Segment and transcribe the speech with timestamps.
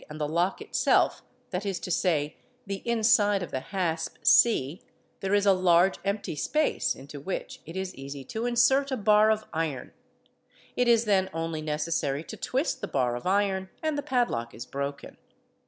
[0.09, 1.21] and the lock itself,
[1.51, 4.81] that is to say, the inside of the hasp c,
[5.19, 9.29] there is a large empty space into which it is easy to insert a bar
[9.29, 9.91] of iron;
[10.75, 14.65] it is then only necessary to twist the bar of iron and the padlock is
[14.65, 15.17] broken.